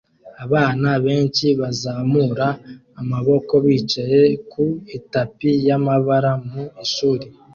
[0.45, 2.47] Abana benshi bazamura
[3.01, 4.65] amaboko bicaye ku
[4.97, 7.25] itapi y'amabara mu ishuri